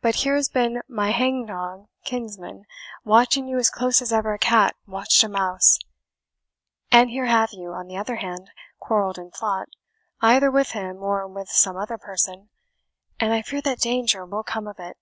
[0.00, 2.64] But here has been my hang dog kinsman
[3.04, 5.78] watching you as close as ever cat watched a mouse;
[6.90, 9.68] and here have you, on the other hand, quarrelled and fought,
[10.22, 12.48] either with him or with some other person,
[13.20, 14.96] and I fear that danger will come of it."